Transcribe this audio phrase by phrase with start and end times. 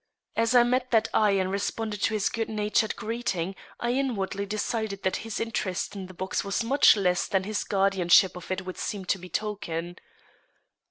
[0.35, 5.03] As I met that eye and responded to his good natured greeting, I inwardly decided
[5.03, 8.79] that his interest in the box was much less than his guardianship of it would
[8.79, 9.97] seem to betoken.